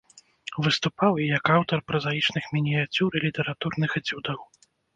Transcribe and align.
Выступаў 0.67 1.13
і 1.25 1.27
як 1.37 1.45
аўтар 1.57 1.79
празаічных 1.91 2.43
мініяцюр 2.55 3.09
і 3.21 3.25
літаратурных 3.29 3.89
эцюдаў. 4.03 4.39